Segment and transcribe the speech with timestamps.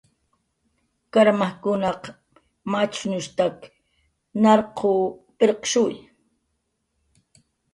[1.13, 2.01] Karmajkunaq
[2.73, 3.57] machnushtak
[4.41, 4.99] narquw
[5.37, 5.97] pirqshuwi